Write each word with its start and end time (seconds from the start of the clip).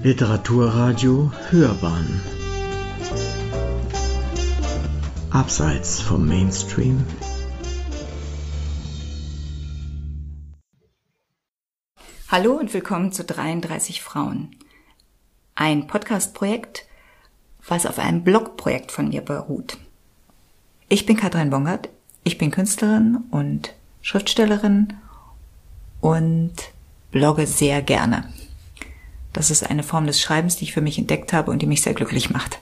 Literaturradio 0.00 1.32
Hörbahn 1.50 2.20
Abseits 5.30 6.00
vom 6.00 6.24
Mainstream 6.24 7.04
Hallo 12.28 12.52
und 12.52 12.72
willkommen 12.72 13.10
zu 13.10 13.24
33 13.24 14.00
Frauen. 14.00 14.54
Ein 15.56 15.88
Podcast-Projekt, 15.88 16.86
was 17.66 17.84
auf 17.84 17.98
einem 17.98 18.22
Blogprojekt 18.22 18.92
von 18.92 19.08
mir 19.08 19.22
beruht. 19.22 19.78
Ich 20.88 21.06
bin 21.06 21.16
Katrin 21.16 21.50
Bongert, 21.50 21.88
ich 22.22 22.38
bin 22.38 22.52
Künstlerin 22.52 23.24
und 23.32 23.74
Schriftstellerin 24.02 24.94
und 26.00 26.54
blogge 27.10 27.48
sehr 27.48 27.82
gerne. 27.82 28.32
Das 29.38 29.52
ist 29.52 29.70
eine 29.70 29.84
Form 29.84 30.04
des 30.04 30.20
Schreibens, 30.20 30.56
die 30.56 30.64
ich 30.64 30.72
für 30.72 30.80
mich 30.80 30.98
entdeckt 30.98 31.32
habe 31.32 31.52
und 31.52 31.62
die 31.62 31.66
mich 31.66 31.82
sehr 31.82 31.94
glücklich 31.94 32.28
macht. 32.28 32.58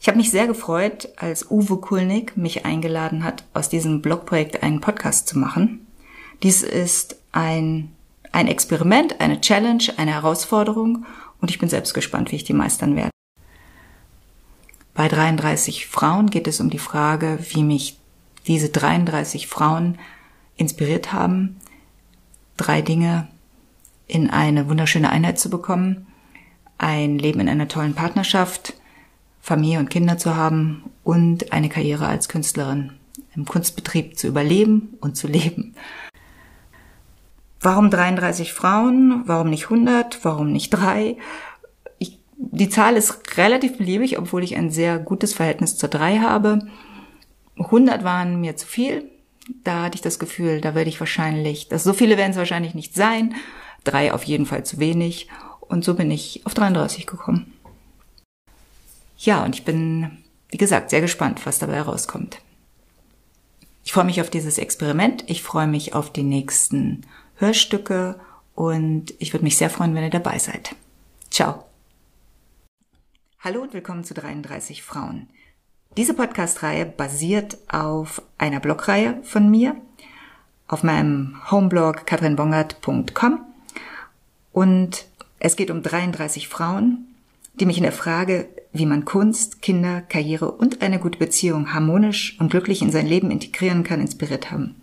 Ich 0.00 0.06
habe 0.06 0.16
mich 0.16 0.30
sehr 0.30 0.46
gefreut, 0.46 1.08
als 1.16 1.50
Uwe 1.50 1.78
Kulnig 1.78 2.36
mich 2.36 2.64
eingeladen 2.64 3.24
hat, 3.24 3.42
aus 3.52 3.68
diesem 3.68 4.00
Blogprojekt 4.00 4.62
einen 4.62 4.80
Podcast 4.80 5.26
zu 5.26 5.40
machen. 5.40 5.84
Dies 6.44 6.62
ist 6.62 7.16
ein, 7.32 7.90
ein 8.30 8.46
Experiment, 8.46 9.20
eine 9.20 9.40
Challenge, 9.40 9.82
eine 9.96 10.12
Herausforderung 10.12 11.04
und 11.40 11.50
ich 11.50 11.58
bin 11.58 11.68
selbst 11.68 11.92
gespannt, 11.92 12.30
wie 12.30 12.36
ich 12.36 12.44
die 12.44 12.52
meistern 12.52 12.94
werde. 12.94 13.10
Bei 14.94 15.08
33 15.08 15.88
Frauen 15.88 16.30
geht 16.30 16.46
es 16.46 16.60
um 16.60 16.70
die 16.70 16.78
Frage, 16.78 17.40
wie 17.50 17.64
mich 17.64 17.98
diese 18.46 18.68
33 18.68 19.48
Frauen 19.48 19.98
inspiriert 20.56 21.12
haben, 21.12 21.58
drei 22.56 22.82
Dinge 22.82 23.26
in 24.10 24.30
eine 24.30 24.68
wunderschöne 24.68 25.10
Einheit 25.10 25.38
zu 25.38 25.50
bekommen, 25.50 26.06
ein 26.78 27.18
Leben 27.18 27.40
in 27.40 27.48
einer 27.48 27.68
tollen 27.68 27.94
Partnerschaft, 27.94 28.74
Familie 29.40 29.78
und 29.78 29.90
Kinder 29.90 30.18
zu 30.18 30.36
haben 30.36 30.84
und 31.04 31.52
eine 31.52 31.68
Karriere 31.68 32.06
als 32.06 32.28
Künstlerin 32.28 32.92
im 33.34 33.44
Kunstbetrieb 33.44 34.18
zu 34.18 34.26
überleben 34.26 34.96
und 35.00 35.16
zu 35.16 35.28
leben. 35.28 35.74
Warum 37.60 37.90
33 37.90 38.52
Frauen? 38.52 39.22
Warum 39.26 39.50
nicht 39.50 39.64
100? 39.64 40.24
Warum 40.24 40.50
nicht 40.50 40.70
drei? 40.70 41.18
Ich, 41.98 42.18
die 42.36 42.70
Zahl 42.70 42.96
ist 42.96 43.36
relativ 43.36 43.76
beliebig, 43.78 44.18
obwohl 44.18 44.42
ich 44.42 44.56
ein 44.56 44.70
sehr 44.70 44.98
gutes 44.98 45.34
Verhältnis 45.34 45.76
zur 45.76 45.90
drei 45.90 46.18
habe. 46.18 46.66
100 47.58 48.02
waren 48.02 48.40
mir 48.40 48.56
zu 48.56 48.66
viel. 48.66 49.10
Da 49.62 49.82
hatte 49.82 49.96
ich 49.96 50.00
das 50.00 50.18
Gefühl, 50.18 50.60
da 50.60 50.74
werde 50.74 50.88
ich 50.88 51.00
wahrscheinlich, 51.00 51.68
dass 51.68 51.84
so 51.84 51.92
viele 51.92 52.16
werden 52.16 52.30
es 52.30 52.38
wahrscheinlich 52.38 52.74
nicht 52.74 52.94
sein. 52.94 53.34
Drei 53.84 54.12
auf 54.12 54.24
jeden 54.24 54.46
Fall 54.46 54.64
zu 54.64 54.78
wenig. 54.78 55.28
Und 55.60 55.84
so 55.84 55.94
bin 55.94 56.10
ich 56.10 56.44
auf 56.44 56.54
33 56.54 57.06
gekommen. 57.06 57.52
Ja, 59.18 59.44
und 59.44 59.54
ich 59.54 59.64
bin, 59.64 60.18
wie 60.48 60.56
gesagt, 60.56 60.90
sehr 60.90 61.00
gespannt, 61.00 61.44
was 61.44 61.58
dabei 61.58 61.74
herauskommt. 61.74 62.40
Ich 63.84 63.92
freue 63.92 64.04
mich 64.04 64.20
auf 64.20 64.30
dieses 64.30 64.58
Experiment. 64.58 65.24
Ich 65.26 65.42
freue 65.42 65.66
mich 65.66 65.94
auf 65.94 66.12
die 66.12 66.22
nächsten 66.22 67.02
Hörstücke 67.36 68.20
und 68.54 69.14
ich 69.18 69.32
würde 69.32 69.44
mich 69.44 69.56
sehr 69.56 69.70
freuen, 69.70 69.94
wenn 69.94 70.04
ihr 70.04 70.10
dabei 70.10 70.38
seid. 70.38 70.74
Ciao. 71.30 71.64
Hallo 73.40 73.62
und 73.62 73.72
willkommen 73.72 74.04
zu 74.04 74.14
33 74.14 74.82
Frauen. 74.82 75.28
Diese 75.96 76.14
Podcast-Reihe 76.14 76.86
basiert 76.86 77.58
auf 77.68 78.22
einer 78.38 78.60
Blogreihe 78.60 79.20
von 79.22 79.50
mir, 79.50 79.76
auf 80.68 80.82
meinem 80.82 81.40
Homeblog 81.50 82.06
katrinbongert.com 82.06 83.49
und 84.52 85.06
es 85.38 85.56
geht 85.56 85.70
um 85.70 85.82
33 85.82 86.48
Frauen, 86.48 87.06
die 87.54 87.66
mich 87.66 87.76
in 87.76 87.82
der 87.82 87.92
Frage, 87.92 88.48
wie 88.72 88.86
man 88.86 89.04
Kunst, 89.04 89.62
Kinder, 89.62 90.00
Karriere 90.00 90.52
und 90.52 90.82
eine 90.82 90.98
gute 90.98 91.18
Beziehung 91.18 91.72
harmonisch 91.72 92.38
und 92.38 92.50
glücklich 92.50 92.82
in 92.82 92.90
sein 92.90 93.06
Leben 93.06 93.30
integrieren 93.30 93.84
kann, 93.84 94.00
inspiriert 94.00 94.50
haben. 94.50 94.76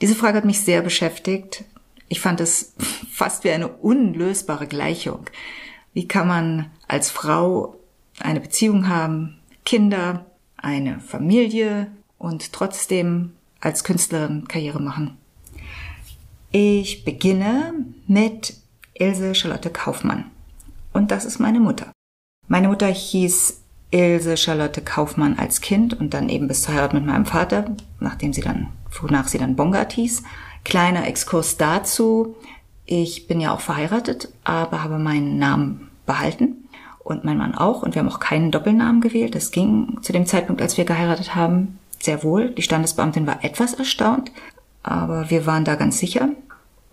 Diese 0.00 0.14
Frage 0.14 0.38
hat 0.38 0.44
mich 0.44 0.60
sehr 0.60 0.82
beschäftigt. 0.82 1.64
Ich 2.08 2.20
fand 2.20 2.40
es 2.40 2.74
fast 3.10 3.44
wie 3.44 3.50
eine 3.50 3.68
unlösbare 3.68 4.66
Gleichung. 4.66 5.26
Wie 5.92 6.08
kann 6.08 6.28
man 6.28 6.70
als 6.88 7.10
Frau 7.10 7.76
eine 8.20 8.40
Beziehung 8.40 8.88
haben, 8.88 9.38
Kinder, 9.64 10.26
eine 10.56 11.00
Familie 11.00 11.88
und 12.18 12.52
trotzdem 12.52 13.32
als 13.60 13.84
Künstlerin 13.84 14.46
Karriere 14.48 14.80
machen? 14.80 15.16
Ich 16.50 17.04
beginne 17.04 17.74
mit 18.06 18.54
Ilse 18.94 19.34
Charlotte 19.34 19.70
Kaufmann. 19.70 20.26
Und 20.92 21.10
das 21.10 21.24
ist 21.24 21.38
meine 21.40 21.60
Mutter. 21.60 21.92
Meine 22.48 22.68
Mutter 22.68 22.86
hieß 22.86 23.60
Ilse 23.90 24.36
Charlotte 24.36 24.82
Kaufmann 24.82 25.38
als 25.38 25.60
Kind 25.60 25.98
und 25.98 26.14
dann 26.14 26.28
eben 26.28 26.48
bis 26.48 26.62
zur 26.62 26.74
Heirat 26.74 26.94
mit 26.94 27.04
meinem 27.04 27.26
Vater, 27.26 27.66
nachdem 28.00 28.32
sie 28.32 28.40
dann, 28.40 28.68
wonach 29.00 29.28
sie 29.28 29.38
dann 29.38 29.56
Bongard 29.56 29.92
hieß. 29.92 30.22
Kleiner 30.64 31.06
Exkurs 31.06 31.56
dazu. 31.56 32.36
Ich 32.86 33.26
bin 33.26 33.40
ja 33.40 33.52
auch 33.52 33.60
verheiratet, 33.60 34.28
aber 34.44 34.82
habe 34.82 34.98
meinen 34.98 35.38
Namen 35.38 35.90
behalten 36.06 36.68
und 37.04 37.24
mein 37.24 37.38
Mann 37.38 37.54
auch 37.54 37.82
und 37.82 37.94
wir 37.94 38.00
haben 38.00 38.08
auch 38.08 38.20
keinen 38.20 38.50
Doppelnamen 38.50 39.00
gewählt. 39.00 39.34
Das 39.34 39.50
ging 39.50 39.98
zu 40.02 40.12
dem 40.12 40.26
Zeitpunkt, 40.26 40.60
als 40.60 40.76
wir 40.76 40.84
geheiratet 40.84 41.34
haben, 41.34 41.78
sehr 42.00 42.22
wohl. 42.22 42.50
Die 42.50 42.62
Standesbeamtin 42.62 43.26
war 43.26 43.44
etwas 43.44 43.74
erstaunt, 43.74 44.32
aber 44.82 45.30
wir 45.30 45.46
waren 45.46 45.64
da 45.64 45.74
ganz 45.76 45.98
sicher. 45.98 46.30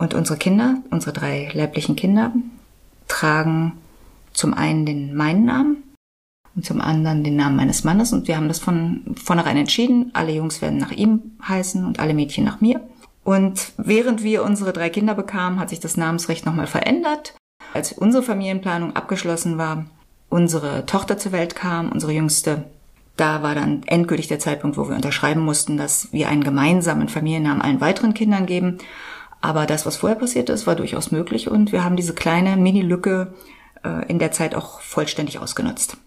Und 0.01 0.15
unsere 0.15 0.39
Kinder, 0.39 0.77
unsere 0.89 1.13
drei 1.13 1.51
leiblichen 1.53 1.95
Kinder, 1.95 2.33
tragen 3.07 3.73
zum 4.33 4.55
einen 4.55 4.83
den 4.83 5.15
meinen 5.15 5.45
Namen 5.45 5.83
und 6.55 6.65
zum 6.65 6.81
anderen 6.81 7.23
den 7.23 7.35
Namen 7.35 7.55
meines 7.55 7.83
Mannes. 7.83 8.11
Und 8.11 8.27
wir 8.27 8.35
haben 8.35 8.47
das 8.47 8.57
von 8.57 9.15
vornherein 9.23 9.57
entschieden. 9.57 10.09
Alle 10.13 10.31
Jungs 10.31 10.59
werden 10.59 10.79
nach 10.79 10.89
ihm 10.91 11.33
heißen 11.47 11.85
und 11.85 11.99
alle 11.99 12.15
Mädchen 12.15 12.43
nach 12.43 12.61
mir. 12.61 12.81
Und 13.23 13.73
während 13.77 14.23
wir 14.23 14.43
unsere 14.43 14.73
drei 14.73 14.89
Kinder 14.89 15.13
bekamen, 15.13 15.59
hat 15.59 15.69
sich 15.69 15.79
das 15.79 15.97
Namensrecht 15.97 16.47
nochmal 16.47 16.65
verändert. 16.65 17.35
Als 17.75 17.91
unsere 17.91 18.23
Familienplanung 18.23 18.95
abgeschlossen 18.95 19.59
war, 19.59 19.85
unsere 20.29 20.87
Tochter 20.87 21.19
zur 21.19 21.31
Welt 21.31 21.55
kam, 21.55 21.91
unsere 21.91 22.13
jüngste, 22.13 22.63
da 23.17 23.43
war 23.43 23.53
dann 23.53 23.83
endgültig 23.85 24.27
der 24.27 24.39
Zeitpunkt, 24.39 24.77
wo 24.77 24.89
wir 24.89 24.95
unterschreiben 24.95 25.41
mussten, 25.41 25.77
dass 25.77 26.11
wir 26.11 26.27
einen 26.27 26.43
gemeinsamen 26.43 27.07
Familiennamen 27.07 27.61
allen 27.61 27.81
weiteren 27.81 28.15
Kindern 28.15 28.47
geben. 28.47 28.79
Aber 29.41 29.65
das, 29.65 29.85
was 29.85 29.97
vorher 29.97 30.17
passiert 30.17 30.49
ist, 30.49 30.67
war 30.67 30.75
durchaus 30.75 31.11
möglich 31.11 31.49
und 31.49 31.71
wir 31.71 31.83
haben 31.83 31.95
diese 31.95 32.13
kleine 32.13 32.57
Mini-Lücke 32.57 33.33
äh, 33.83 34.07
in 34.07 34.19
der 34.19 34.31
Zeit 34.31 34.55
auch 34.55 34.81
vollständig 34.81 35.39
ausgenutzt. 35.39 35.97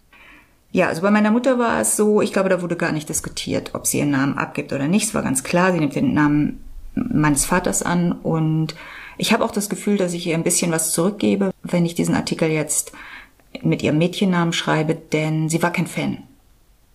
Ja, 0.71 0.89
also 0.89 1.03
bei 1.03 1.11
meiner 1.11 1.31
Mutter 1.31 1.59
war 1.59 1.81
es 1.81 1.97
so, 1.97 2.21
ich 2.21 2.33
glaube, 2.33 2.49
da 2.49 2.63
wurde 2.63 2.77
gar 2.77 2.93
nicht 2.93 3.09
diskutiert, 3.09 3.75
ob 3.75 3.87
sie 3.87 3.99
ihren 3.99 4.11
Namen 4.11 4.39
abgibt 4.39 4.73
oder 4.73 4.89
nicht. 4.89 5.07
Es 5.07 5.15
war 5.15 5.23
ganz 5.23 5.45
klar, 5.45 5.73
sie 5.73 5.79
nimmt 5.79 5.95
den 5.95 6.15
Namen 6.15 6.65
meines 6.95 7.45
Vaters 7.45 7.83
an 7.83 8.13
und 8.13 8.75
ich 9.17 9.33
habe 9.33 9.45
auch 9.45 9.53
das 9.53 9.69
Gefühl, 9.69 9.97
dass 9.97 10.13
ich 10.15 10.27
ihr 10.27 10.35
ein 10.35 10.43
bisschen 10.43 10.73
was 10.73 10.93
zurückgebe, 10.93 11.53
wenn 11.63 11.87
ich 11.87 11.95
diesen 11.95 12.15
Artikel 12.15 12.49
jetzt 12.49 12.93
mit 13.63 13.83
ihrem 13.83 13.99
Mädchennamen 13.99 14.53
schreibe, 14.53 14.95
denn 14.95 15.49
sie 15.49 15.63
war 15.63 15.73
kein 15.73 15.87
Fan 15.87 16.19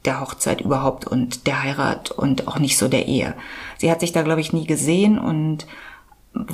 der 0.05 0.21
Hochzeit 0.21 0.61
überhaupt 0.61 1.05
und 1.05 1.45
der 1.45 1.63
Heirat 1.63 2.11
und 2.11 2.47
auch 2.47 2.57
nicht 2.57 2.77
so 2.77 2.87
der 2.87 3.07
Ehe. 3.07 3.33
Sie 3.77 3.91
hat 3.91 3.99
sich 3.99 4.11
da, 4.11 4.21
glaube 4.21 4.41
ich, 4.41 4.53
nie 4.53 4.65
gesehen 4.65 5.19
und 5.19 5.67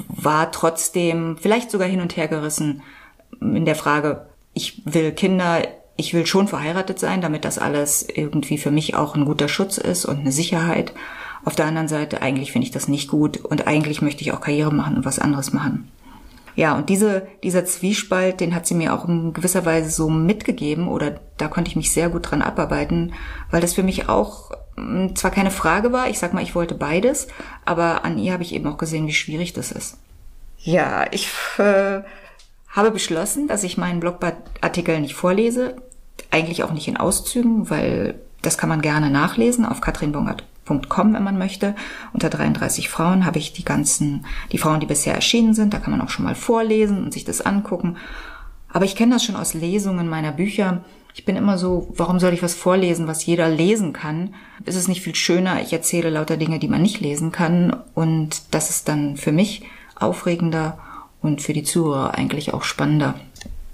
war 0.08 0.52
trotzdem 0.52 1.38
vielleicht 1.38 1.72
sogar 1.72 1.88
hin 1.88 2.02
und 2.02 2.18
her 2.18 2.28
gerissen 2.28 2.82
in 3.42 3.66
der 3.66 3.76
Frage, 3.76 4.28
ich 4.54 4.82
will 4.86 5.12
Kinder, 5.12 5.68
ich 5.98 6.14
will 6.14 6.26
schon 6.26 6.48
verheiratet 6.48 7.00
sein, 7.00 7.22
damit 7.22 7.46
das 7.46 7.58
alles 7.58 8.08
irgendwie 8.08 8.58
für 8.58 8.72
mich 8.72 8.96
auch 8.96 9.16
ein 9.16 9.26
guter 9.26 9.48
Schutz 9.48 9.78
ist 9.78 10.06
und 10.06 10.20
eine 10.20 10.32
Sicherheit. 10.32 10.94
Auf 11.44 11.56
der 11.56 11.66
anderen 11.66 11.88
Seite, 11.88 12.22
eigentlich 12.22 12.52
finde 12.52 12.66
ich 12.66 12.72
das 12.72 12.88
nicht 12.88 13.10
gut 13.10 13.38
und 13.38 13.68
eigentlich 13.68 14.02
möchte 14.02 14.22
ich 14.22 14.32
auch 14.32 14.42
Karriere 14.42 14.74
machen 14.74 14.98
und 14.98 15.06
was 15.06 15.20
anderes 15.20 15.54
machen. 15.54 15.92
Ja, 16.56 16.76
und 16.76 16.90
diese, 16.90 17.28
dieser 17.44 17.66
Zwiespalt, 17.66 18.40
den 18.40 18.56
hat 18.56 18.66
sie 18.66 18.76
mir 18.76 18.94
auch 18.94 19.08
in 19.08 19.34
gewisser 19.34 19.66
Weise 19.66 19.90
so 19.90 20.10
mitgegeben 20.10 20.88
oder 20.88 21.20
da 21.38 21.50
konnte 21.50 21.70
ich 21.70 21.76
mich 21.76 21.92
sehr 21.92 22.10
gut 22.10 22.32
dran 22.32 22.42
abarbeiten, 22.42 23.14
weil 23.52 23.60
das 23.60 23.74
für 23.74 23.84
mich 23.84 24.08
auch 24.08 24.52
zwar 25.16 25.32
keine 25.32 25.52
Frage 25.52 25.92
war, 25.92 26.10
ich 26.10 26.20
sag 26.20 26.34
mal, 26.34 26.44
ich 26.44 26.56
wollte 26.56 26.76
beides, 26.76 27.28
aber 27.64 28.04
an 28.04 28.18
ihr 28.18 28.34
habe 28.34 28.44
ich 28.44 28.54
eben 28.54 28.68
auch 28.68 28.78
gesehen, 28.78 29.08
wie 29.08 29.14
schwierig 29.14 29.54
das 29.54 29.72
ist. 29.72 29.98
Ja, 30.58 31.06
ich 31.12 31.30
äh, 31.58 32.02
habe 32.70 32.92
beschlossen, 32.92 33.48
dass 33.48 33.64
ich 33.64 33.78
meinen 33.78 34.00
Blogartikel 34.00 35.00
nicht 35.00 35.16
vorlese, 35.16 35.76
eigentlich 36.32 36.64
auch 36.64 36.74
nicht 36.74 36.88
in 36.88 36.98
Auszügen, 36.98 37.70
weil 37.70 38.20
das 38.42 38.58
kann 38.58 38.70
man 38.70 38.82
gerne 38.82 39.10
nachlesen 39.10 39.66
auf 39.66 39.80
katrinbongert.com, 39.82 41.14
wenn 41.14 41.24
man 41.24 41.38
möchte. 41.38 41.76
Unter 42.14 42.30
33 42.30 42.90
Frauen 42.90 43.26
habe 43.26 43.40
ich 43.40 43.54
die 43.54 43.66
ganzen, 43.66 44.26
die 44.52 44.58
Frauen, 44.58 44.80
die 44.80 44.86
bisher 44.86 45.16
erschienen 45.16 45.54
sind, 45.54 45.74
da 45.74 45.80
kann 45.80 45.92
man 45.92 46.02
auch 46.02 46.10
schon 46.10 46.26
mal 46.26 46.36
vorlesen 46.36 47.04
und 47.04 47.14
sich 47.14 47.24
das 47.24 47.42
angucken. 47.42 47.98
Aber 48.70 48.86
ich 48.86 48.96
kenne 48.96 49.14
das 49.14 49.24
schon 49.24 49.38
aus 49.38 49.54
Lesungen 49.54 50.10
meiner 50.10 50.34
Bücher. 50.34 50.84
Ich 51.18 51.24
bin 51.24 51.38
immer 51.38 51.58
so, 51.58 51.88
warum 51.96 52.20
soll 52.20 52.34
ich 52.34 52.44
was 52.44 52.56
vorlesen, 52.56 53.08
was 53.08 53.26
jeder 53.26 53.48
lesen 53.48 53.94
kann? 53.94 54.34
Ist 54.66 54.76
es 54.76 54.90
nicht 54.90 55.02
viel 55.02 55.16
schöner, 55.16 55.62
ich 55.62 55.72
erzähle 55.72 56.10
lauter 56.10 56.36
Dinge, 56.36 56.60
die 56.60 56.68
man 56.68 56.82
nicht 56.82 57.00
lesen 57.00 57.32
kann 57.32 57.74
und 57.94 58.42
das 58.52 58.70
ist 58.70 58.90
dann 58.90 59.16
für 59.16 59.32
mich 59.32 59.64
aufregender 59.96 60.78
und 61.22 61.42
für 61.42 61.54
die 61.54 61.64
Zuhörer 61.64 62.16
eigentlich 62.16 62.54
auch 62.54 62.64
spannender. 62.64 63.16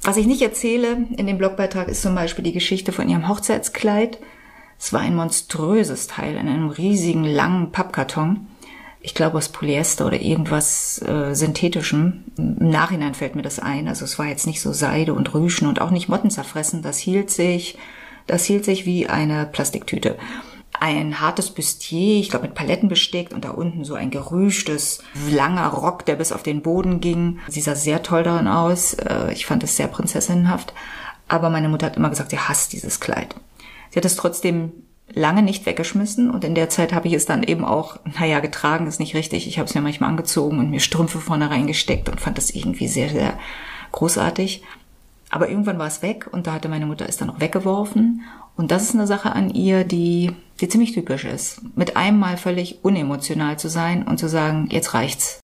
Was 0.03 0.17
ich 0.17 0.27
nicht 0.27 0.43
erzähle 0.43 1.07
in 1.17 1.25
dem 1.25 1.39
Blogbeitrag 1.39 1.87
ist 1.87 2.03
zum 2.03 2.13
Beispiel 2.13 2.43
die 2.43 2.53
Geschichte 2.53 2.91
von 2.91 3.09
ihrem 3.09 3.27
Hochzeitskleid. 3.27 4.19
Es 4.77 4.93
war 4.93 5.01
ein 5.01 5.15
monströses 5.15 6.05
Teil 6.05 6.35
in 6.35 6.47
einem 6.47 6.69
riesigen, 6.69 7.23
langen 7.23 7.71
Pappkarton. 7.71 8.45
Ich 9.03 9.15
glaube 9.15 9.37
aus 9.37 9.49
Polyester 9.49 10.05
oder 10.05 10.21
irgendwas 10.21 11.01
äh, 11.01 11.33
Synthetischem. 11.33 12.23
Im 12.37 12.69
Nachhinein 12.69 13.15
fällt 13.15 13.35
mir 13.35 13.41
das 13.41 13.59
ein. 13.59 13.87
Also 13.87 14.05
es 14.05 14.19
war 14.19 14.27
jetzt 14.27 14.45
nicht 14.45 14.61
so 14.61 14.73
Seide 14.73 15.13
und 15.13 15.33
Rüschen 15.33 15.67
und 15.67 15.81
auch 15.81 15.89
nicht 15.89 16.07
Motten 16.07 16.29
zerfressen. 16.29 16.83
Das 16.83 16.99
hielt 16.99 17.31
sich, 17.31 17.77
das 18.27 18.45
hielt 18.45 18.63
sich 18.63 18.85
wie 18.85 19.07
eine 19.07 19.47
Plastiktüte 19.47 20.17
ein 20.79 21.19
hartes 21.19 21.51
Bustier, 21.51 22.19
ich 22.19 22.29
glaube 22.29 22.47
mit 22.47 22.55
Paletten 22.55 22.89
bestickt 22.89 23.33
und 23.33 23.45
da 23.45 23.51
unten 23.51 23.83
so 23.83 23.93
ein 23.93 24.09
gerüschtes, 24.09 25.03
langer 25.29 25.67
Rock, 25.67 26.05
der 26.05 26.15
bis 26.15 26.31
auf 26.31 26.43
den 26.43 26.61
Boden 26.61 26.99
ging. 27.01 27.39
Sie 27.47 27.61
sah 27.61 27.75
sehr 27.75 28.01
toll 28.01 28.23
darin 28.23 28.47
aus. 28.47 28.95
Äh, 28.95 29.31
ich 29.31 29.45
fand 29.45 29.63
es 29.63 29.77
sehr 29.77 29.87
prinzessinnenhaft. 29.87 30.73
Aber 31.27 31.49
meine 31.49 31.69
Mutter 31.69 31.85
hat 31.85 31.97
immer 31.97 32.09
gesagt, 32.09 32.31
sie 32.31 32.39
hasst 32.39 32.73
dieses 32.73 32.99
Kleid. 32.99 33.35
Sie 33.91 33.97
hat 33.97 34.05
es 34.05 34.15
trotzdem 34.15 34.71
lange 35.13 35.43
nicht 35.43 35.65
weggeschmissen 35.65 36.29
und 36.29 36.43
in 36.43 36.55
der 36.55 36.69
Zeit 36.69 36.93
habe 36.93 37.07
ich 37.07 37.13
es 37.13 37.25
dann 37.25 37.43
eben 37.43 37.65
auch, 37.65 37.99
naja, 38.19 38.39
getragen 38.39 38.87
ist 38.87 38.99
nicht 38.99 39.15
richtig. 39.15 39.47
Ich 39.47 39.59
habe 39.59 39.67
es 39.67 39.75
mir 39.75 39.81
manchmal 39.81 40.09
angezogen 40.09 40.59
und 40.59 40.69
mir 40.69 40.79
Strümpfe 40.79 41.19
vorne 41.19 41.49
reingesteckt 41.49 42.09
und 42.09 42.21
fand 42.21 42.37
das 42.37 42.51
irgendwie 42.51 42.87
sehr, 42.87 43.09
sehr 43.09 43.37
großartig. 43.91 44.63
Aber 45.29 45.49
irgendwann 45.49 45.79
war 45.79 45.87
es 45.87 46.01
weg 46.01 46.27
und 46.31 46.47
da 46.47 46.53
hatte 46.53 46.69
meine 46.69 46.85
Mutter 46.85 47.07
es 47.07 47.17
dann 47.17 47.29
auch 47.29 47.39
weggeworfen. 47.39 48.21
Und 48.57 48.71
das 48.71 48.83
ist 48.83 48.95
eine 48.95 49.07
Sache 49.07 49.33
an 49.33 49.49
ihr, 49.49 49.83
die, 49.83 50.31
die 50.59 50.67
ziemlich 50.67 50.91
typisch 50.91 51.25
ist. 51.25 51.61
Mit 51.75 51.95
einem 51.95 52.19
Mal 52.19 52.37
völlig 52.37 52.83
unemotional 52.83 53.57
zu 53.57 53.69
sein 53.69 54.03
und 54.03 54.17
zu 54.17 54.27
sagen, 54.27 54.67
jetzt 54.71 54.93
reicht's. 54.93 55.40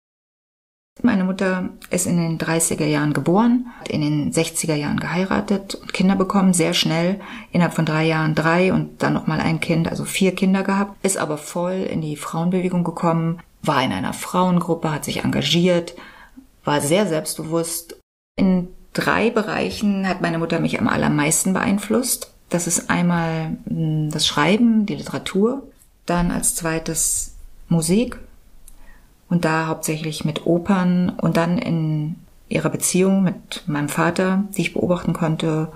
Meine 1.04 1.24
Mutter 1.24 1.70
ist 1.90 2.08
in 2.08 2.18
den 2.18 2.38
30er 2.38 2.86
Jahren 2.86 3.14
geboren, 3.14 3.68
hat 3.80 3.90
in 3.90 4.02
den 4.02 4.34
60er 4.34 4.76
Jahren 4.76 5.00
geheiratet 5.00 5.76
und 5.76 5.94
Kinder 5.94 6.16
bekommen, 6.16 6.54
sehr 6.54 6.74
schnell, 6.74 7.20
innerhalb 7.52 7.74
von 7.74 7.86
drei 7.86 8.06
Jahren 8.06 8.36
drei 8.36 8.74
und 8.74 9.04
dann 9.04 9.14
nochmal 9.14 9.40
ein 9.40 9.60
Kind, 9.60 9.88
also 9.88 10.06
vier 10.06 10.34
Kinder 10.34 10.64
gehabt, 10.64 11.04
ist 11.06 11.18
aber 11.18 11.38
voll 11.38 11.88
in 11.90 12.02
die 12.02 12.16
Frauenbewegung 12.16 12.84
gekommen, 12.84 13.40
war 13.62 13.84
in 13.84 13.92
einer 13.92 14.14
Frauengruppe, 14.14 14.92
hat 14.92 15.06
sich 15.06 15.24
engagiert, 15.24 15.96
war 16.64 16.82
sehr 16.82 17.08
selbstbewusst. 17.08 18.00
In 18.36 18.70
drei 18.94 19.30
Bereichen 19.30 20.08
hat 20.08 20.22
meine 20.22 20.40
Mutter 20.40 20.60
mich 20.60 20.80
am 20.80 20.88
allermeisten 20.88 21.54
beeinflusst. 21.54 22.34
Das 22.50 22.68
ist 22.68 22.90
einmal 22.90 23.58
hm, 23.68 24.10
das 24.12 24.26
Schreiben, 24.26 24.86
die 24.86 24.96
Literatur, 24.96 25.64
dann 26.06 26.32
als 26.32 26.56
zweites 26.56 27.36
Musik 27.70 28.18
und 29.30 29.46
da 29.46 29.68
hauptsächlich 29.68 30.26
mit 30.26 30.46
Opern 30.46 31.10
und 31.10 31.38
dann 31.38 31.58
in 31.58 32.16
ihrer 32.50 32.70
Beziehung 32.70 33.24
mit 33.24 33.64
meinem 33.68 33.90
Vater, 33.90 34.44
die 34.56 34.62
ich 34.62 34.74
beobachten 34.74 35.14
konnte 35.14 35.72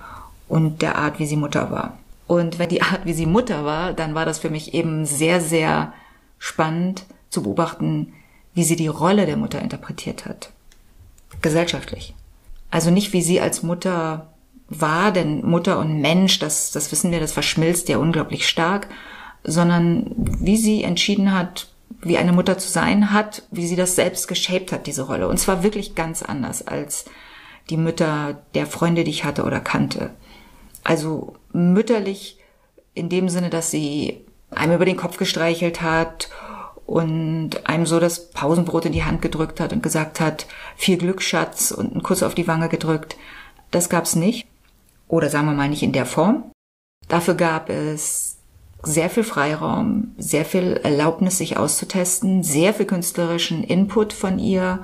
und 0.48 0.82
der 0.82 0.98
Art, 0.98 1.20
wie 1.20 1.26
sie 1.26 1.36
Mutter 1.36 1.72
war. 1.72 1.98
Und 2.28 2.60
wenn 2.60 2.70
die 2.70 2.82
Art, 2.82 3.02
wie 3.06 3.14
sie 3.14 3.26
Mutter 3.26 3.66
war, 3.66 3.94
dann 3.94 4.16
war 4.16 4.26
das 4.26 4.40
für 4.40 4.50
mich 4.50 4.74
eben 4.74 5.06
sehr, 5.06 5.42
sehr 5.42 5.94
spannend 6.40 7.04
zu 7.30 7.44
beobachten, 7.44 8.14
wie 8.54 8.64
sie 8.64 8.76
die 8.76 8.88
Rolle 8.88 9.26
der 9.26 9.38
Mutter 9.38 9.62
interpretiert 9.62 10.26
hat. 10.26 10.52
Gesellschaftlich. 11.42 12.14
Also 12.70 12.90
nicht, 12.90 13.12
wie 13.14 13.22
sie 13.22 13.42
als 13.42 13.64
Mutter 13.64 14.28
war, 14.70 15.12
denn 15.12 15.46
Mutter 15.46 15.78
und 15.80 16.00
Mensch, 16.00 16.40
das, 16.40 16.72
das 16.72 16.92
wissen 16.92 17.12
wir, 17.12 17.20
das 17.20 17.34
verschmilzt 17.34 17.90
ja 17.90 17.98
unglaublich 17.98 18.48
stark, 18.48 18.88
sondern 19.44 20.14
wie 20.16 20.58
sie 20.58 20.84
entschieden 20.84 21.34
hat, 21.34 21.68
wie 22.02 22.18
eine 22.18 22.34
Mutter 22.34 22.58
zu 22.58 22.70
sein 22.70 23.12
hat, 23.12 23.44
wie 23.52 23.68
sie 23.68 23.76
das 23.76 23.96
selbst 23.96 24.28
geshaped 24.28 24.72
hat, 24.72 24.88
diese 24.88 25.04
Rolle. 25.04 25.28
Und 25.28 25.38
zwar 25.38 25.64
wirklich 25.64 25.96
ganz 25.96 26.22
anders 26.22 26.66
als 26.68 27.06
die 27.70 27.78
Mütter 27.78 28.42
der 28.54 28.66
Freunde, 28.66 29.04
die 29.04 29.12
ich 29.12 29.24
hatte 29.24 29.44
oder 29.44 29.60
kannte. 29.60 30.12
Also 30.84 31.36
mütterlich 31.54 32.40
in 32.94 33.10
dem 33.10 33.30
Sinne, 33.30 33.50
dass 33.50 33.72
sie 33.72 34.26
einem 34.50 34.74
über 34.74 34.86
den 34.86 34.98
Kopf 34.98 35.18
gestreichelt 35.18 35.82
hat 35.82 36.30
und 36.86 37.68
einem 37.68 37.86
so 37.86 38.00
das 38.00 38.32
Pausenbrot 38.32 38.86
in 38.86 38.92
die 38.92 39.04
Hand 39.04 39.22
gedrückt 39.22 39.60
hat 39.60 39.72
und 39.72 39.84
gesagt 39.84 40.20
hat, 40.20 40.46
viel 40.76 40.98
Glück, 40.98 41.22
Schatz, 41.22 41.72
und 41.72 41.94
einen 41.94 42.04
Kuss 42.04 42.24
auf 42.24 42.36
die 42.36 42.48
Wange 42.48 42.68
gedrückt. 42.68 43.16
Das 43.70 43.90
gab's 43.90 44.16
nicht. 44.16 44.48
Oder 45.08 45.30
sagen 45.30 45.46
wir 45.46 45.54
mal 45.54 45.70
nicht 45.70 45.84
in 45.84 45.94
der 45.94 46.06
Form. 46.06 46.52
Dafür 47.08 47.36
gab 47.36 47.70
es 47.70 48.38
sehr 48.84 49.10
viel 49.10 49.24
Freiraum, 49.24 50.16
sehr 50.18 50.46
viel 50.46 50.80
Erlaubnis, 50.84 51.38
sich 51.38 51.58
auszutesten, 51.58 52.44
sehr 52.44 52.74
viel 52.74 52.86
künstlerischen 52.86 53.64
Input 53.64 54.14
von 54.14 54.40
ihr. 54.40 54.84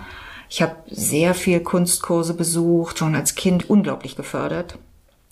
Ich 0.50 0.62
habe 0.62 0.76
sehr 0.90 1.34
viel 1.34 1.60
Kunstkurse 1.60 2.34
besucht, 2.34 3.00
schon 3.00 3.16
als 3.16 3.36
Kind 3.36 3.70
unglaublich 3.70 4.16
gefördert. 4.16 4.78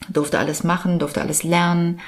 Durfte 0.09 0.39
alles 0.39 0.63
machen, 0.63 0.99
durfte 0.99 1.21
alles 1.21 1.43
lernen, 1.43 1.99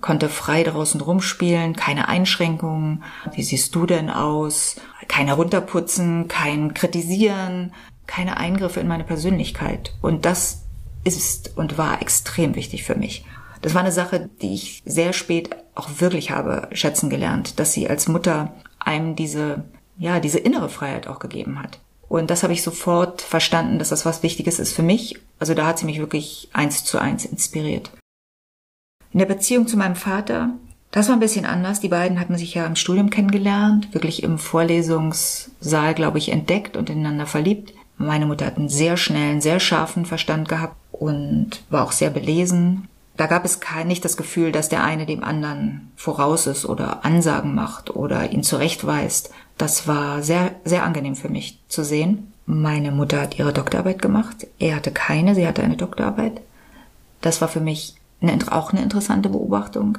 konnte 0.00 0.28
frei 0.28 0.62
draußen 0.62 1.00
rumspielen, 1.00 1.74
keine 1.74 2.08
Einschränkungen. 2.08 3.02
Wie 3.32 3.42
siehst 3.42 3.74
du 3.74 3.84
denn 3.84 4.10
aus? 4.10 4.76
Kein 5.08 5.26
herunterputzen, 5.26 6.28
kein 6.28 6.72
kritisieren, 6.72 7.72
keine 8.06 8.36
Eingriffe 8.36 8.80
in 8.80 8.88
meine 8.88 9.04
Persönlichkeit. 9.04 9.94
Und 10.00 10.24
das 10.24 10.62
ist 11.04 11.56
und 11.56 11.78
war 11.78 12.00
extrem 12.00 12.54
wichtig 12.54 12.84
für 12.84 12.94
mich. 12.94 13.24
Das 13.62 13.74
war 13.74 13.80
eine 13.80 13.92
Sache, 13.92 14.28
die 14.42 14.54
ich 14.54 14.82
sehr 14.84 15.12
spät 15.12 15.50
auch 15.74 15.88
wirklich 16.00 16.30
habe 16.30 16.68
schätzen 16.72 17.08
gelernt, 17.08 17.58
dass 17.58 17.72
sie 17.72 17.88
als 17.88 18.08
Mutter 18.08 18.52
einem 18.78 19.16
diese, 19.16 19.64
ja, 19.98 20.20
diese 20.20 20.38
innere 20.38 20.68
Freiheit 20.68 21.06
auch 21.06 21.20
gegeben 21.20 21.62
hat. 21.62 21.78
Und 22.08 22.30
das 22.30 22.42
habe 22.42 22.52
ich 22.52 22.62
sofort 22.62 23.22
verstanden, 23.22 23.78
dass 23.78 23.88
das 23.88 24.04
was 24.04 24.22
Wichtiges 24.22 24.58
ist 24.58 24.74
für 24.74 24.82
mich. 24.82 25.18
Also 25.38 25.54
da 25.54 25.66
hat 25.66 25.78
sie 25.78 25.86
mich 25.86 25.98
wirklich 25.98 26.50
eins 26.52 26.84
zu 26.84 26.98
eins 26.98 27.24
inspiriert. 27.24 27.90
In 29.12 29.18
der 29.18 29.26
Beziehung 29.26 29.66
zu 29.66 29.76
meinem 29.76 29.96
Vater, 29.96 30.50
das 30.90 31.08
war 31.08 31.16
ein 31.16 31.20
bisschen 31.20 31.46
anders. 31.46 31.80
Die 31.80 31.88
beiden 31.88 32.20
hatten 32.20 32.36
sich 32.36 32.52
ja 32.52 32.66
im 32.66 32.76
Studium 32.76 33.10
kennengelernt, 33.10 33.94
wirklich 33.94 34.22
im 34.24 34.38
Vorlesungssaal, 34.38 35.94
glaube 35.94 36.18
ich, 36.18 36.30
entdeckt 36.30 36.76
und 36.76 36.90
ineinander 36.90 37.26
verliebt. 37.26 37.72
Meine 37.96 38.26
Mutter 38.26 38.44
hat 38.44 38.58
einen 38.58 38.68
sehr 38.68 38.96
schnellen, 38.96 39.40
sehr 39.40 39.60
scharfen 39.60 40.04
Verstand 40.04 40.48
gehabt 40.48 40.76
und 40.90 41.62
war 41.70 41.84
auch 41.84 41.92
sehr 41.92 42.10
belesen. 42.10 42.88
Da 43.16 43.26
gab 43.26 43.44
es 43.44 43.60
kein, 43.60 43.88
nicht 43.88 44.04
das 44.04 44.16
Gefühl, 44.16 44.52
dass 44.52 44.68
der 44.68 44.82
eine 44.82 45.04
dem 45.04 45.22
anderen 45.22 45.92
voraus 45.96 46.46
ist 46.46 46.64
oder 46.64 47.04
Ansagen 47.04 47.54
macht 47.54 47.94
oder 47.94 48.32
ihn 48.32 48.42
zurechtweist. 48.42 49.30
Das 49.58 49.86
war 49.86 50.22
sehr, 50.22 50.52
sehr 50.64 50.82
angenehm 50.84 51.14
für 51.14 51.28
mich 51.28 51.58
zu 51.68 51.84
sehen. 51.84 52.32
Meine 52.46 52.90
Mutter 52.90 53.20
hat 53.20 53.38
ihre 53.38 53.52
Doktorarbeit 53.52 54.00
gemacht. 54.00 54.46
Er 54.58 54.76
hatte 54.76 54.90
keine, 54.90 55.34
sie 55.34 55.46
hatte 55.46 55.62
eine 55.62 55.76
Doktorarbeit. 55.76 56.40
Das 57.20 57.40
war 57.40 57.48
für 57.48 57.60
mich 57.60 57.94
eine, 58.20 58.38
auch 58.50 58.72
eine 58.72 58.82
interessante 58.82 59.28
Beobachtung, 59.28 59.98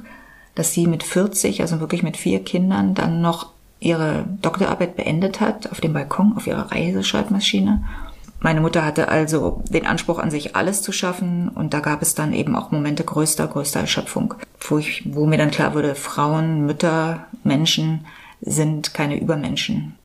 dass 0.56 0.74
sie 0.74 0.88
mit 0.88 1.04
40, 1.04 1.62
also 1.62 1.80
wirklich 1.80 2.04
mit 2.04 2.18
vier 2.18 2.44
Kindern, 2.44 2.96
dann 2.96 3.22
noch 3.22 3.52
ihre 3.80 4.26
Doktorarbeit 4.42 4.96
beendet 4.96 5.40
hat 5.40 5.72
auf 5.72 5.82
dem 5.82 5.94
Balkon, 5.94 6.34
auf 6.36 6.48
ihrer 6.48 6.72
Reiseschreibmaschine. 6.72 7.84
Meine 8.44 8.60
Mutter 8.60 8.84
hatte 8.84 9.08
also 9.08 9.64
den 9.70 9.88
Anspruch 9.88 10.20
an 10.20 10.30
sich, 10.30 10.54
alles 10.54 10.82
zu 10.82 10.92
schaffen 10.92 11.48
und 11.48 11.74
da 11.74 11.80
gab 11.80 12.02
es 12.02 12.14
dann 12.14 12.34
eben 12.34 12.58
auch 12.58 12.72
Momente 12.72 13.06
größter, 13.06 13.48
größter 13.48 13.80
Erschöpfung, 13.80 14.34
wo, 14.60 14.78
ich, 14.78 15.04
wo 15.16 15.26
mir 15.26 15.38
dann 15.38 15.50
klar 15.50 15.74
wurde, 15.74 15.96
Frauen, 15.96 16.66
Mütter, 16.66 17.26
Menschen 17.46 18.06
sind 18.42 18.94
keine 18.94 19.18
Übermenschen. 19.18 19.98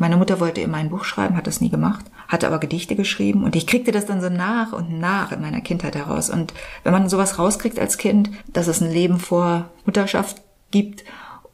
Meine 0.00 0.16
Mutter 0.16 0.38
wollte 0.38 0.60
immer 0.60 0.76
ein 0.76 0.90
Buch 0.90 1.04
schreiben, 1.04 1.36
hat 1.36 1.48
das 1.48 1.60
nie 1.60 1.68
gemacht, 1.68 2.04
hatte 2.28 2.46
aber 2.46 2.58
Gedichte 2.58 2.94
geschrieben 2.94 3.42
und 3.42 3.56
ich 3.56 3.66
kriegte 3.66 3.90
das 3.90 4.06
dann 4.06 4.20
so 4.20 4.28
nach 4.28 4.72
und 4.72 5.00
nach 5.00 5.32
in 5.32 5.40
meiner 5.40 5.60
Kindheit 5.60 5.96
heraus. 5.96 6.30
Und 6.30 6.54
wenn 6.84 6.92
man 6.92 7.08
sowas 7.08 7.40
rauskriegt 7.40 7.80
als 7.80 7.98
Kind, 7.98 8.30
dass 8.52 8.68
es 8.68 8.82
ein 8.82 8.92
Leben 8.92 9.18
vor 9.18 9.70
Mutterschaft 9.84 10.42
gibt 10.70 11.04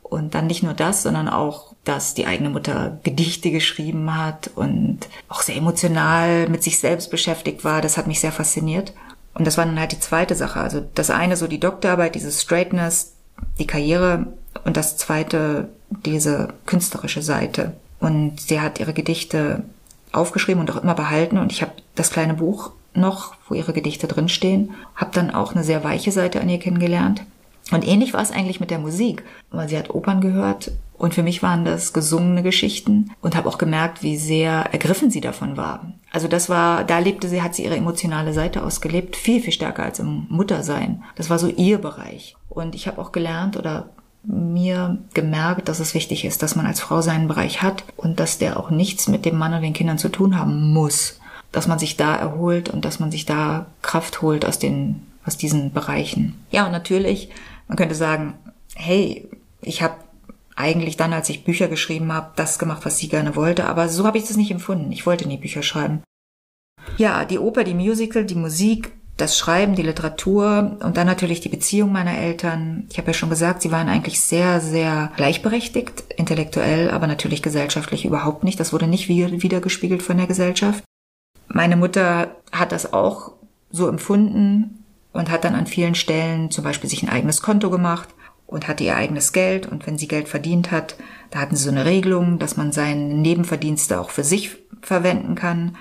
und 0.02 0.34
dann 0.34 0.48
nicht 0.48 0.62
nur 0.62 0.74
das, 0.74 1.02
sondern 1.02 1.28
auch, 1.28 1.69
dass 1.84 2.14
die 2.14 2.26
eigene 2.26 2.50
Mutter 2.50 2.98
Gedichte 3.02 3.50
geschrieben 3.50 4.14
hat 4.16 4.50
und 4.54 5.00
auch 5.28 5.42
sehr 5.42 5.56
emotional 5.56 6.48
mit 6.48 6.62
sich 6.62 6.78
selbst 6.78 7.10
beschäftigt 7.10 7.64
war, 7.64 7.80
das 7.80 7.96
hat 7.96 8.06
mich 8.06 8.20
sehr 8.20 8.32
fasziniert. 8.32 8.92
Und 9.32 9.46
das 9.46 9.56
war 9.56 9.64
dann 9.64 9.80
halt 9.80 9.92
die 9.92 10.00
zweite 10.00 10.34
Sache. 10.34 10.60
Also 10.60 10.82
das 10.94 11.10
eine 11.10 11.36
so 11.36 11.46
die 11.46 11.60
Doktorarbeit, 11.60 12.14
dieses 12.14 12.42
Straightness, 12.42 13.14
die 13.58 13.66
Karriere 13.66 14.26
und 14.64 14.76
das 14.76 14.96
zweite 14.96 15.68
diese 16.04 16.52
künstlerische 16.66 17.22
Seite. 17.22 17.72
Und 17.98 18.40
sie 18.40 18.60
hat 18.60 18.80
ihre 18.80 18.92
Gedichte 18.92 19.62
aufgeschrieben 20.12 20.60
und 20.60 20.70
auch 20.70 20.82
immer 20.82 20.94
behalten. 20.94 21.38
Und 21.38 21.52
ich 21.52 21.62
habe 21.62 21.72
das 21.94 22.10
kleine 22.10 22.34
Buch 22.34 22.72
noch, 22.92 23.34
wo 23.48 23.54
ihre 23.54 23.72
Gedichte 23.72 24.06
drinstehen. 24.06 24.74
Habe 24.96 25.12
dann 25.14 25.30
auch 25.30 25.54
eine 25.54 25.64
sehr 25.64 25.84
weiche 25.84 26.12
Seite 26.12 26.40
an 26.40 26.48
ihr 26.48 26.58
kennengelernt. 26.58 27.22
Und 27.70 27.86
ähnlich 27.86 28.12
war 28.12 28.22
es 28.22 28.32
eigentlich 28.32 28.60
mit 28.60 28.70
der 28.70 28.78
Musik, 28.80 29.22
weil 29.50 29.68
sie 29.68 29.78
hat 29.78 29.90
Opern 29.90 30.20
gehört 30.20 30.72
und 31.00 31.14
für 31.14 31.22
mich 31.22 31.42
waren 31.42 31.64
das 31.64 31.94
gesungene 31.94 32.42
Geschichten 32.42 33.10
und 33.22 33.34
habe 33.34 33.48
auch 33.48 33.56
gemerkt, 33.56 34.02
wie 34.02 34.18
sehr 34.18 34.66
ergriffen 34.70 35.10
sie 35.10 35.22
davon 35.22 35.56
war. 35.56 35.94
Also 36.12 36.28
das 36.28 36.50
war, 36.50 36.84
da 36.84 36.98
lebte 36.98 37.26
sie, 37.26 37.40
hat 37.40 37.54
sie 37.54 37.64
ihre 37.64 37.76
emotionale 37.76 38.34
Seite 38.34 38.62
ausgelebt, 38.62 39.16
viel, 39.16 39.40
viel 39.40 39.54
stärker 39.54 39.82
als 39.82 39.98
im 39.98 40.26
Muttersein. 40.28 41.02
Das 41.16 41.30
war 41.30 41.38
so 41.38 41.48
ihr 41.48 41.78
Bereich. 41.78 42.36
Und 42.50 42.74
ich 42.74 42.86
habe 42.86 43.00
auch 43.00 43.12
gelernt 43.12 43.56
oder 43.56 43.88
mir 44.24 44.98
gemerkt, 45.14 45.70
dass 45.70 45.80
es 45.80 45.94
wichtig 45.94 46.26
ist, 46.26 46.42
dass 46.42 46.54
man 46.54 46.66
als 46.66 46.80
Frau 46.80 47.00
seinen 47.00 47.28
Bereich 47.28 47.62
hat 47.62 47.82
und 47.96 48.20
dass 48.20 48.36
der 48.36 48.60
auch 48.60 48.68
nichts 48.68 49.08
mit 49.08 49.24
dem 49.24 49.38
Mann 49.38 49.54
und 49.54 49.62
den 49.62 49.72
Kindern 49.72 49.96
zu 49.96 50.10
tun 50.10 50.38
haben 50.38 50.70
muss. 50.70 51.18
dass 51.52 51.66
man 51.66 51.78
sich 51.78 51.96
da 51.96 52.14
erholt 52.14 52.68
und 52.68 52.84
dass 52.84 53.00
man 53.00 53.10
sich 53.10 53.24
da 53.26 53.66
Kraft 53.82 54.22
holt 54.22 54.44
aus 54.44 54.58
den, 54.58 55.06
aus 55.24 55.36
diesen 55.36 55.72
Bereichen. 55.72 56.38
Ja, 56.50 56.66
und 56.66 56.72
natürlich, 56.72 57.30
man 57.68 57.76
könnte 57.76 57.94
sagen, 57.94 58.34
hey, 58.76 59.26
ich 59.62 59.82
habe 59.82 59.94
eigentlich 60.60 60.96
dann, 60.96 61.12
als 61.12 61.28
ich 61.28 61.44
Bücher 61.44 61.68
geschrieben 61.68 62.12
habe, 62.12 62.32
das 62.36 62.58
gemacht, 62.58 62.84
was 62.84 62.98
sie 62.98 63.08
gerne 63.08 63.34
wollte, 63.36 63.66
aber 63.66 63.88
so 63.88 64.06
habe 64.06 64.18
ich 64.18 64.26
das 64.26 64.36
nicht 64.36 64.50
empfunden. 64.50 64.92
Ich 64.92 65.06
wollte 65.06 65.26
nie 65.26 65.38
Bücher 65.38 65.62
schreiben. 65.62 66.02
Ja, 66.96 67.24
die 67.24 67.38
Oper, 67.38 67.64
die 67.64 67.74
Musical, 67.74 68.24
die 68.24 68.34
Musik, 68.34 68.92
das 69.16 69.36
Schreiben, 69.36 69.74
die 69.74 69.82
Literatur 69.82 70.78
und 70.82 70.96
dann 70.96 71.06
natürlich 71.06 71.40
die 71.40 71.50
Beziehung 71.50 71.92
meiner 71.92 72.16
Eltern. 72.16 72.86
Ich 72.90 72.96
habe 72.98 73.08
ja 73.08 73.14
schon 73.14 73.28
gesagt, 73.28 73.60
sie 73.60 73.70
waren 73.70 73.88
eigentlich 73.88 74.20
sehr, 74.20 74.60
sehr 74.60 75.12
gleichberechtigt, 75.16 76.04
intellektuell, 76.16 76.90
aber 76.90 77.06
natürlich 77.06 77.42
gesellschaftlich 77.42 78.04
überhaupt 78.04 78.44
nicht. 78.44 78.58
Das 78.58 78.72
wurde 78.72 78.86
nicht 78.86 79.08
wiedergespiegelt 79.08 80.02
von 80.02 80.16
der 80.16 80.26
Gesellschaft. 80.26 80.84
Meine 81.48 81.76
Mutter 81.76 82.36
hat 82.52 82.72
das 82.72 82.92
auch 82.92 83.32
so 83.70 83.88
empfunden 83.88 84.84
und 85.12 85.30
hat 85.30 85.44
dann 85.44 85.54
an 85.54 85.66
vielen 85.66 85.94
Stellen 85.94 86.50
zum 86.50 86.64
Beispiel 86.64 86.88
sich 86.88 87.02
ein 87.02 87.10
eigenes 87.10 87.42
Konto 87.42 87.68
gemacht 87.68 88.08
und 88.50 88.66
hatte 88.68 88.84
ihr 88.84 88.96
eigenes 88.96 89.32
Geld 89.32 89.66
und 89.66 89.86
wenn 89.86 89.96
sie 89.96 90.08
Geld 90.08 90.28
verdient 90.28 90.70
hat, 90.70 90.96
da 91.30 91.38
hatten 91.38 91.56
sie 91.56 91.64
so 91.64 91.70
eine 91.70 91.84
Regelung, 91.84 92.38
dass 92.38 92.56
man 92.56 92.72
seine 92.72 93.14
Nebenverdienste 93.14 94.00
auch 94.00 94.10
für 94.10 94.24
sich 94.24 94.56
verwenden 94.82 95.36
kann. 95.36 95.78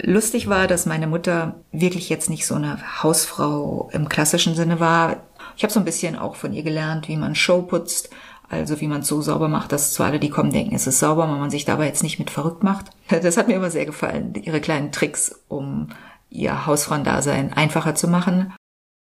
Lustig 0.00 0.48
war, 0.48 0.66
dass 0.68 0.86
meine 0.86 1.06
Mutter 1.06 1.56
wirklich 1.72 2.08
jetzt 2.08 2.30
nicht 2.30 2.46
so 2.46 2.54
eine 2.54 3.02
Hausfrau 3.02 3.90
im 3.92 4.08
klassischen 4.08 4.54
Sinne 4.54 4.80
war. 4.80 5.24
Ich 5.56 5.64
habe 5.64 5.72
so 5.72 5.80
ein 5.80 5.84
bisschen 5.84 6.16
auch 6.16 6.36
von 6.36 6.52
ihr 6.52 6.62
gelernt, 6.62 7.08
wie 7.08 7.16
man 7.16 7.34
Show 7.34 7.62
putzt, 7.62 8.10
also 8.48 8.80
wie 8.80 8.86
man 8.86 9.00
es 9.00 9.08
so 9.08 9.20
sauber 9.20 9.48
macht, 9.48 9.72
dass 9.72 9.92
zu 9.92 10.02
alle, 10.02 10.18
die 10.18 10.30
kommen, 10.30 10.52
denken, 10.52 10.74
es 10.74 10.86
ist 10.86 11.00
sauber, 11.00 11.24
wenn 11.24 11.40
man 11.40 11.50
sich 11.50 11.64
dabei 11.64 11.86
jetzt 11.86 12.02
nicht 12.02 12.18
mit 12.18 12.30
verrückt 12.30 12.62
macht. 12.62 12.86
Das 13.08 13.36
hat 13.36 13.48
mir 13.48 13.54
immer 13.54 13.70
sehr 13.70 13.86
gefallen, 13.86 14.34
ihre 14.40 14.60
kleinen 14.60 14.92
Tricks, 14.92 15.40
um 15.48 15.88
ihr 16.30 16.66
Hausfrauendasein 16.66 17.52
einfacher 17.52 17.94
zu 17.94 18.08
machen. 18.08 18.54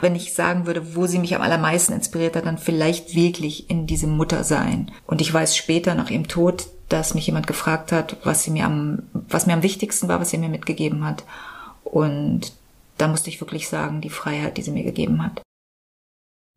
Wenn 0.00 0.14
ich 0.14 0.33
sagen 0.33 0.66
würde, 0.66 0.95
wo 0.95 1.07
sie 1.07 1.19
mich 1.19 1.35
am 1.35 1.42
allermeisten 1.42 1.92
inspiriert 1.92 2.37
hat, 2.37 2.47
dann 2.47 2.59
vielleicht 2.59 3.14
wirklich 3.14 3.69
in 3.69 3.87
diesem 3.87 4.11
Muttersein. 4.16 4.90
Und 5.07 5.21
ich 5.21 5.33
weiß 5.33 5.57
später 5.57 5.95
nach 5.95 6.11
ihrem 6.11 6.28
Tod, 6.28 6.69
dass 6.88 7.14
mich 7.14 7.26
jemand 7.26 7.47
gefragt 7.47 7.92
hat, 7.92 8.16
was 8.25 8.42
sie 8.42 8.50
mir 8.50 8.64
am, 8.64 9.02
was 9.12 9.47
mir 9.47 9.52
am 9.52 9.62
wichtigsten 9.62 10.09
war, 10.09 10.21
was 10.21 10.30
sie 10.30 10.38
mir 10.38 10.49
mitgegeben 10.49 11.04
hat. 11.04 11.25
Und 11.85 12.52
da 12.99 13.09
musste 13.09 13.30
ich 13.30 13.40
wirklich 13.40 13.69
sagen, 13.69 14.00
die 14.00 14.11
Freiheit, 14.11 14.57
die 14.57 14.62
sie 14.62 14.73
mir 14.73 14.85
gegeben 14.85 15.23
hat. 15.23 15.42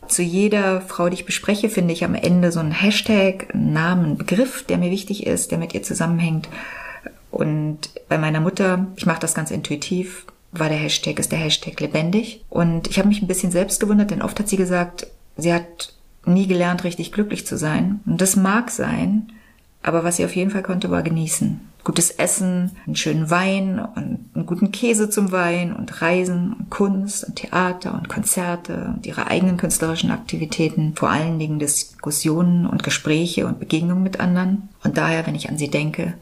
Zu 0.07 0.21
jeder 0.21 0.81
Frau, 0.81 1.07
die 1.07 1.15
ich 1.15 1.25
bespreche, 1.25 1.69
finde 1.69 1.93
ich 1.93 2.03
am 2.03 2.15
Ende 2.15 2.51
so 2.51 2.59
einen 2.59 2.71
Hashtag, 2.71 3.53
einen 3.53 3.73
Namen, 3.73 4.05
einen 4.05 4.17
Begriff, 4.17 4.63
der 4.63 4.77
mir 4.77 4.91
wichtig 4.91 5.25
ist, 5.25 5.51
der 5.51 5.57
mit 5.57 5.73
ihr 5.73 5.83
zusammenhängt. 5.83 6.49
Und 7.31 7.89
bei 8.09 8.17
meiner 8.17 8.41
Mutter, 8.41 8.87
ich 8.95 9.05
mache 9.05 9.21
das 9.21 9.33
ganz 9.33 9.49
intuitiv, 9.49 10.25
war 10.53 10.69
der 10.69 10.77
Hashtag, 10.77 11.19
ist 11.19 11.31
der 11.31 11.39
Hashtag 11.39 11.79
lebendig. 11.79 12.43
Und 12.49 12.87
ich 12.87 12.99
habe 12.99 13.09
mich 13.09 13.21
ein 13.21 13.27
bisschen 13.27 13.51
selbst 13.51 13.79
gewundert, 13.79 14.11
denn 14.11 14.21
oft 14.21 14.39
hat 14.39 14.47
sie 14.47 14.57
gesagt, 14.57 15.07
sie 15.35 15.53
hat 15.53 15.93
nie 16.25 16.47
gelernt, 16.47 16.83
richtig 16.83 17.11
glücklich 17.11 17.45
zu 17.45 17.57
sein. 17.57 17.99
Und 18.05 18.21
das 18.21 18.35
mag 18.35 18.71
sein, 18.71 19.31
aber 19.81 20.03
was 20.03 20.17
sie 20.17 20.25
auf 20.25 20.35
jeden 20.35 20.51
Fall 20.51 20.63
konnte, 20.63 20.89
war 20.89 21.03
genießen. 21.03 21.59
Gutes 21.83 22.11
Essen, 22.11 22.71
einen 22.85 22.95
schönen 22.95 23.29
Wein 23.29 23.77
und 23.77 24.19
einen 24.33 24.45
guten 24.45 24.71
Käse 24.71 25.09
zum 25.09 25.33
Wein 25.33 25.75
und 25.75 26.01
Reisen 26.01 26.53
und 26.53 26.69
Kunst 26.69 27.25
und 27.25 27.35
Theater 27.35 27.93
und 27.93 28.07
Konzerte 28.07 28.93
und 28.95 29.05
ihre 29.05 29.27
eigenen 29.27 29.57
künstlerischen 29.57 30.09
Aktivitäten, 30.09 30.93
vor 30.95 31.09
allen 31.09 31.39
Dingen 31.39 31.59
Diskussionen 31.59 32.65
und 32.65 32.83
Gespräche 32.83 33.45
und 33.45 33.59
Begegnungen 33.59 34.03
mit 34.03 34.21
anderen. 34.21 34.69
Und 34.85 34.97
daher, 34.97 35.27
wenn 35.27 35.35
ich 35.35 35.49
an 35.49 35.57
sie 35.57 35.69
denke, 35.69 36.13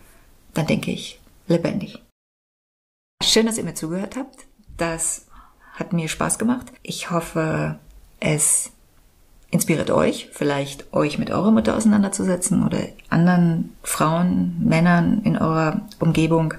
dann 0.56 0.66
denke 0.66 0.90
ich 0.90 1.20
lebendig. 1.48 2.02
Schön, 3.22 3.46
dass 3.46 3.58
ihr 3.58 3.64
mir 3.64 3.76
zugehört 3.76 4.16
habt. 4.16 4.46
Das 4.78 5.28
hat 5.74 5.94
mir 5.94 6.08
Spaß 6.08 6.40
gemacht. 6.40 6.68
Ich 6.82 7.12
hoffe, 7.12 7.78
es 8.20 8.72
inspiriert 9.52 9.92
euch, 9.92 10.30
vielleicht 10.32 10.92
euch 10.94 11.20
mit 11.20 11.30
eurer 11.30 11.52
Mutter 11.52 11.76
auseinanderzusetzen 11.76 12.66
oder 12.66 12.80
anderen 13.10 13.76
Frauen, 13.84 14.56
Männern 14.64 15.22
in 15.24 15.38
eurer 15.38 15.82
Umgebung, 16.00 16.54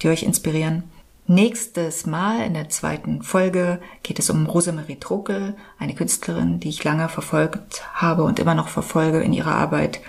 die 0.00 0.08
euch 0.08 0.22
inspirieren. 0.22 0.84
Nächstes 1.26 2.06
Mal 2.06 2.46
in 2.46 2.54
der 2.54 2.68
zweiten 2.68 3.22
Folge 3.22 3.80
geht 4.04 4.18
es 4.18 4.30
um 4.30 4.46
Rosemarie 4.46 4.96
Trokel, 4.96 5.54
eine 5.78 5.94
Künstlerin, 5.94 6.60
die 6.60 6.68
ich 6.68 6.84
lange 6.84 7.08
verfolgt 7.08 7.82
habe 7.94 8.22
und 8.22 8.38
immer 8.38 8.54
noch 8.54 8.68
verfolge 8.68 9.20
in 9.20 9.32
ihrer 9.32 9.56
Arbeit. 9.56 10.00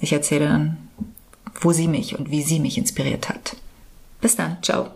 Ich 0.00 0.12
erzähle 0.12 0.48
dann, 0.48 0.76
wo 1.60 1.72
sie 1.72 1.88
mich 1.88 2.18
und 2.18 2.30
wie 2.30 2.42
sie 2.42 2.58
mich 2.58 2.78
inspiriert 2.78 3.28
hat. 3.28 3.56
Bis 4.20 4.34
dann, 4.34 4.56
ciao. 4.62 4.95